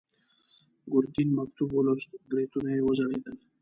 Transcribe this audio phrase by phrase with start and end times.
[0.91, 3.35] ګرګين مکتوب ولوست، برېتونه يې وځړېدل.